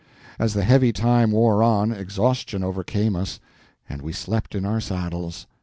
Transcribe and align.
As 0.39 0.55
the 0.55 0.63
heavy 0.63 0.91
time 0.91 1.29
wore 1.29 1.61
on, 1.61 1.91
exhaustion 1.91 2.63
overcame 2.63 3.15
us, 3.15 3.39
and 3.87 4.01
we 4.01 4.13
slept 4.13 4.55
in 4.55 4.65
our 4.65 4.79
saddles. 4.81 5.45